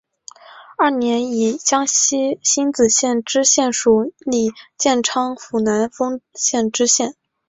[0.79, 7.15] 二年以江西星子县知县署理建昌府南丰县知县。